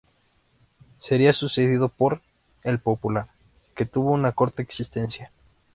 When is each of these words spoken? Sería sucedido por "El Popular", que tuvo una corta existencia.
Sería 0.99 1.31
sucedido 1.31 1.87
por 1.87 2.23
"El 2.63 2.79
Popular", 2.79 3.27
que 3.75 3.85
tuvo 3.85 4.09
una 4.09 4.31
corta 4.31 4.63
existencia. 4.63 5.31